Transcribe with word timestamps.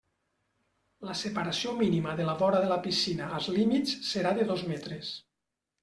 La 1.09 1.17
separació 1.19 1.75
mínima 1.83 2.17
de 2.21 2.27
la 2.29 2.35
vora 2.41 2.63
de 2.65 2.73
la 2.73 2.81
piscina 2.89 3.31
als 3.39 3.53
límits 3.61 3.97
serà 4.13 4.37
de 4.41 4.53
dos 4.55 4.69
metres. 4.75 5.19